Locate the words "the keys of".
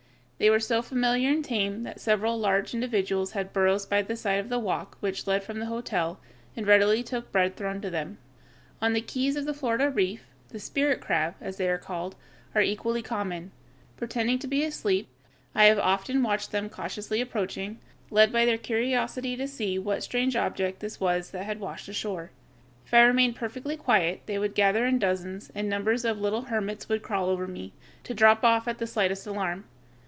8.93-9.45